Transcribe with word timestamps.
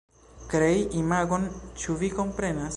Krei 0.53 0.79
imagon, 1.03 1.47
ĉu 1.85 2.01
vi 2.03 2.13
komprenas? 2.21 2.69